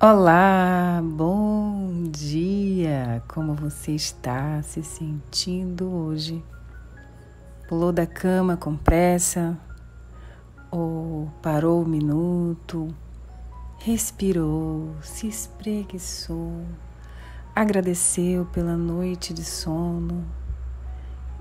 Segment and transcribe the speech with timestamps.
[0.00, 3.20] Olá, bom dia!
[3.26, 6.40] Como você está se sentindo hoje?
[7.68, 9.58] Pulou da cama com pressa?
[10.70, 12.94] Ou parou um minuto?
[13.80, 16.62] Respirou, se espreguiçou,
[17.52, 20.24] agradeceu pela noite de sono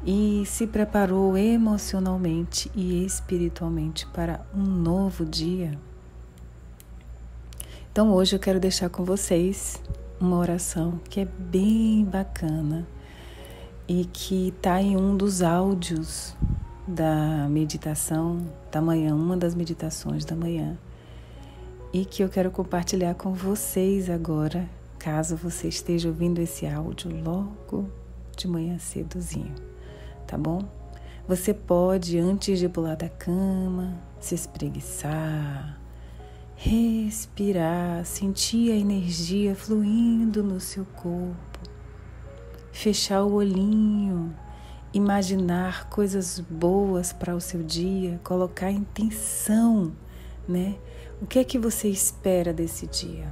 [0.03, 5.77] e se preparou emocionalmente e espiritualmente para um novo dia?
[7.97, 9.81] Então hoje eu quero deixar com vocês
[10.21, 12.87] uma oração que é bem bacana
[13.87, 16.37] e que está em um dos áudios
[16.87, 18.37] da meditação
[18.71, 20.77] da manhã, uma das meditações da manhã,
[21.91, 27.89] e que eu quero compartilhar com vocês agora, caso você esteja ouvindo esse áudio logo
[28.37, 29.55] de manhã cedozinho,
[30.27, 30.61] tá bom?
[31.27, 35.86] Você pode, antes de pular da cama, se espreguiçar,
[36.59, 41.59] respirar, sentir a energia fluindo no seu corpo,
[42.71, 44.35] fechar o olhinho,
[44.91, 49.93] imaginar coisas boas para o seu dia, colocar intenção,
[50.47, 50.75] né?
[51.21, 53.31] O que é que você espera desse dia?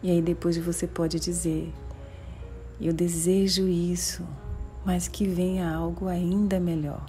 [0.00, 1.72] E aí depois você pode dizer:
[2.80, 4.24] Eu desejo isso,
[4.84, 7.04] mas que venha algo ainda melhor.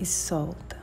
[0.00, 0.77] E solta.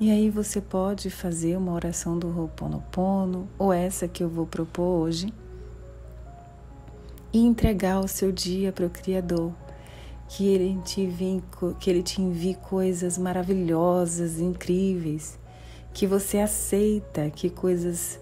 [0.00, 5.00] E aí você pode fazer uma oração do Ho'oponopono, ou essa que eu vou propor
[5.00, 5.34] hoje,
[7.32, 9.52] e entregar o seu dia para o Criador,
[10.28, 11.42] que ele, te envie,
[11.80, 15.36] que ele te envie coisas maravilhosas, incríveis,
[15.92, 18.20] que você aceita que coisas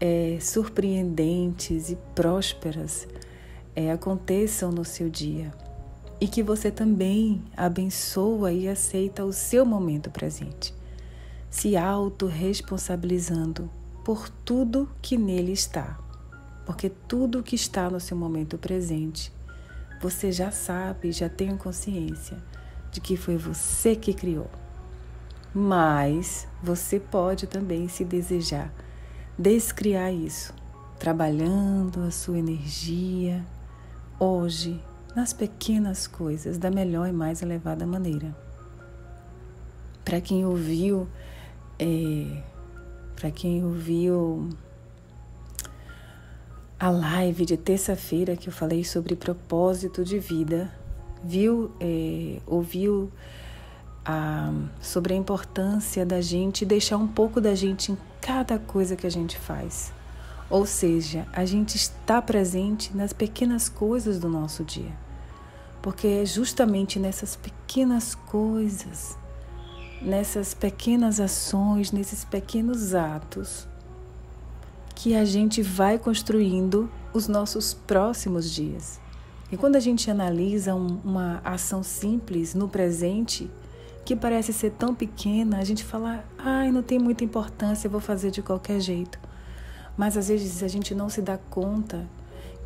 [0.00, 3.06] é, surpreendentes e prósperas
[3.76, 5.54] é, aconteçam no seu dia.
[6.20, 10.81] E que você também abençoa e aceita o seu momento presente
[11.52, 13.70] se autorresponsabilizando
[14.02, 15.98] por tudo que nele está.
[16.64, 19.30] Porque tudo que está no seu momento presente,
[20.00, 22.38] você já sabe, já tem consciência
[22.90, 24.50] de que foi você que criou.
[25.54, 28.72] Mas você pode também, se desejar,
[29.38, 30.54] descriar isso,
[30.98, 33.44] trabalhando a sua energia
[34.18, 34.82] hoje
[35.14, 38.34] nas pequenas coisas da melhor e mais elevada maneira.
[40.02, 41.06] Para quem ouviu
[41.82, 42.42] é,
[43.16, 44.48] para quem ouviu
[46.78, 50.72] a live de terça-feira que eu falei sobre propósito de vida,
[51.24, 53.10] viu, é, ouviu
[54.04, 59.06] a, sobre a importância da gente deixar um pouco da gente em cada coisa que
[59.06, 59.92] a gente faz.
[60.48, 64.92] Ou seja, a gente está presente nas pequenas coisas do nosso dia.
[65.80, 69.16] Porque é justamente nessas pequenas coisas
[70.04, 73.66] nessas pequenas ações, nesses pequenos atos,
[74.94, 79.00] que a gente vai construindo os nossos próximos dias.
[79.50, 83.50] E quando a gente analisa um, uma ação simples no presente,
[84.04, 88.30] que parece ser tão pequena, a gente fala, ai, não tem muita importância, vou fazer
[88.30, 89.18] de qualquer jeito.
[89.96, 92.08] Mas às vezes a gente não se dá conta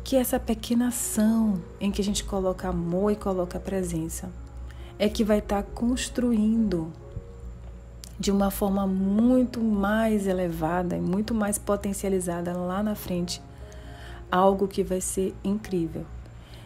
[0.03, 4.31] que essa pequena ação em que a gente coloca amor e coloca presença
[4.97, 6.91] é que vai estar tá construindo
[8.19, 13.41] de uma forma muito mais elevada e muito mais potencializada lá na frente,
[14.31, 16.05] algo que vai ser incrível.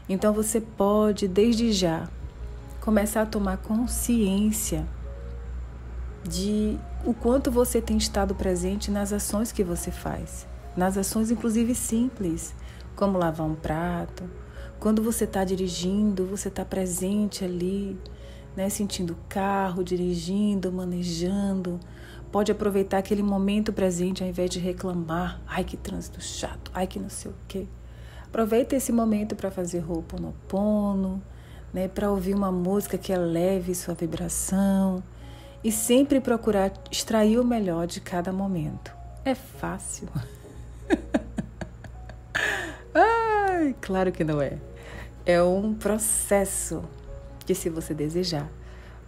[0.08, 2.10] Então você pode, desde já,
[2.80, 4.88] começar a tomar consciência
[6.24, 11.76] de o quanto você tem estado presente nas ações que você faz, nas ações inclusive
[11.76, 12.54] simples,
[12.96, 14.24] como lavar um prato.
[14.80, 18.00] Quando você está dirigindo, você está presente ali
[18.56, 21.80] né, sentindo o carro, dirigindo, manejando.
[22.32, 25.42] Pode aproveitar aquele momento presente ao invés de reclamar.
[25.48, 26.72] Ai, que trânsito chato.
[26.74, 27.66] Ai, que não sei o quê.
[28.26, 31.22] Aproveita esse momento para fazer roupa no pono,
[31.74, 35.04] né, para ouvir uma música que eleve sua vibração
[35.64, 38.94] e sempre procurar extrair o melhor de cada momento.
[39.24, 40.08] É fácil.
[42.96, 44.58] Ai, claro que não é.
[45.26, 46.84] É um processo
[47.46, 48.50] que se você desejar,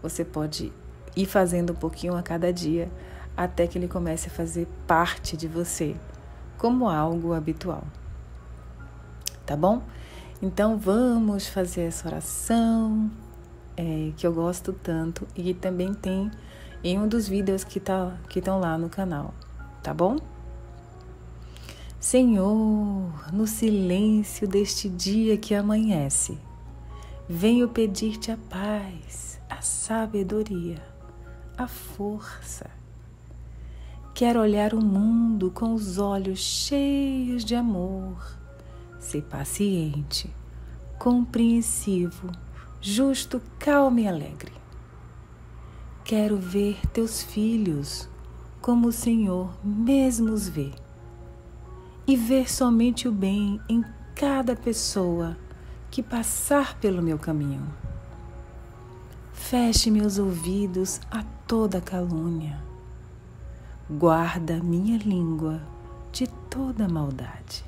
[0.01, 0.71] você pode
[1.15, 2.91] ir fazendo um pouquinho a cada dia
[3.35, 5.95] até que ele comece a fazer parte de você,
[6.57, 7.83] como algo habitual.
[9.45, 9.81] Tá bom?
[10.41, 13.09] Então vamos fazer essa oração
[13.75, 16.30] é, que eu gosto tanto e também tem
[16.83, 19.33] em um dos vídeos que tá, que estão lá no canal,
[19.81, 20.18] tá bom?
[22.00, 26.38] Senhor, no silêncio deste dia que amanhece,
[27.27, 30.83] Venho pedir-te a paz, a sabedoria,
[31.57, 32.69] a força.
[34.13, 38.17] Quero olhar o mundo com os olhos cheios de amor,
[38.99, 40.29] ser paciente,
[40.99, 42.29] compreensivo,
[42.81, 44.51] justo, calmo e alegre.
[46.03, 48.09] Quero ver teus filhos
[48.59, 50.71] como o Senhor mesmo os vê
[52.05, 53.81] e ver somente o bem em
[54.13, 55.37] cada pessoa
[55.94, 57.62] que passar pelo meu caminho.
[59.31, 62.60] Feche meus ouvidos a toda calúnia
[63.88, 65.62] guarda minha língua
[66.12, 67.63] de toda maldade.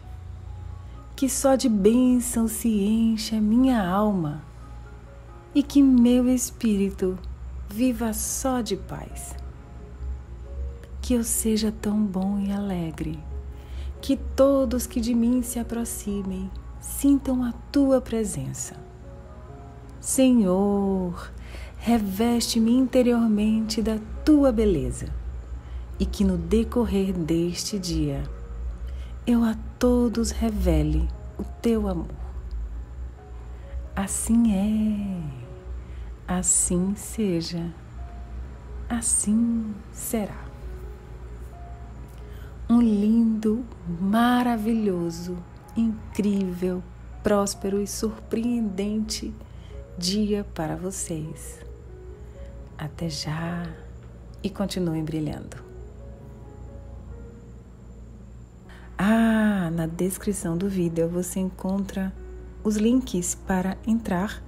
[1.16, 4.42] Que só de bênção se encha minha alma
[5.54, 7.20] e que meu espírito
[7.70, 9.36] viva só de paz.
[11.00, 13.20] Que eu seja tão bom e alegre,
[14.02, 16.50] que todos que de mim se aproximem
[16.80, 18.76] sintam a tua presença.
[20.00, 21.32] Senhor,
[21.78, 25.08] reveste-me interiormente da tua beleza
[26.00, 28.24] e que no decorrer deste dia
[29.26, 31.08] eu a todos revele
[31.38, 32.26] o teu amor.
[33.96, 35.22] Assim é,
[36.28, 37.74] assim seja,
[38.90, 40.46] assim será.
[42.70, 43.64] Um lindo,
[44.00, 45.38] maravilhoso,
[45.76, 46.84] incrível,
[47.24, 49.34] próspero e surpreendente
[49.98, 51.60] dia para vocês.
[52.78, 53.66] Até já
[54.44, 55.58] e continuem brilhando.
[58.98, 62.14] Ah, na descrição do vídeo você encontra
[62.64, 64.42] os links para entrar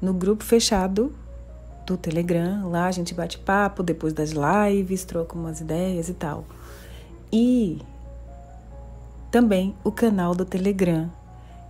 [0.00, 1.14] no grupo fechado
[1.86, 2.68] do Telegram.
[2.68, 6.44] Lá a gente bate papo depois das lives, troca umas ideias e tal.
[7.32, 7.80] E
[9.30, 11.10] também o canal do Telegram.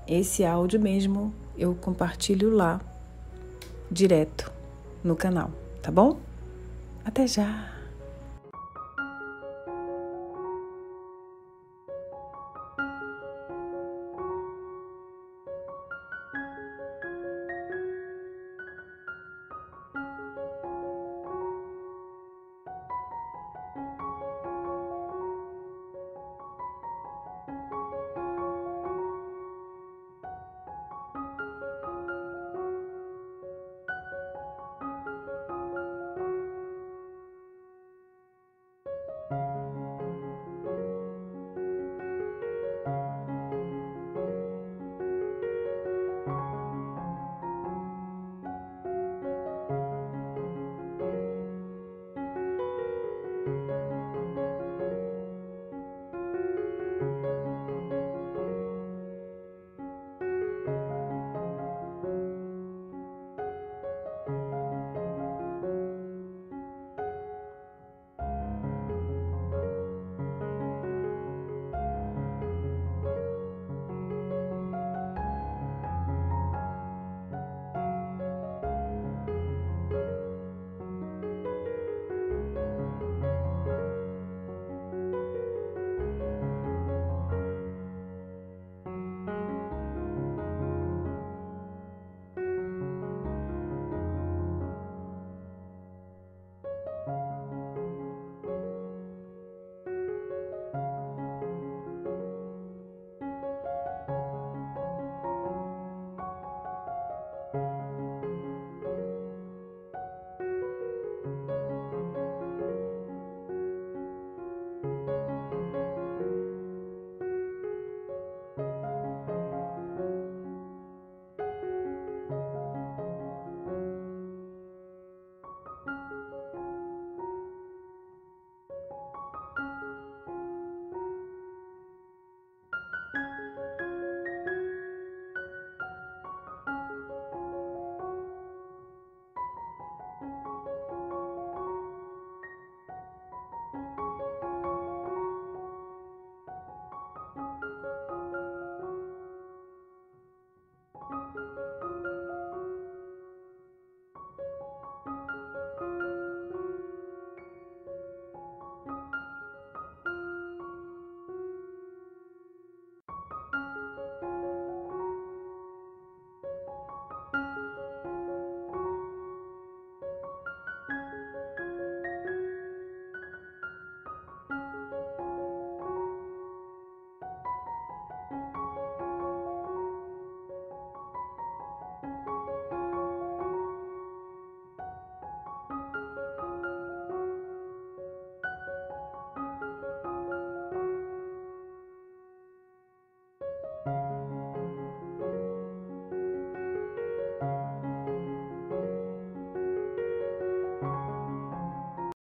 [0.07, 2.81] Esse áudio mesmo eu compartilho lá
[3.91, 4.51] direto
[5.03, 5.51] no canal,
[5.83, 6.19] tá bom?
[7.05, 7.78] Até já!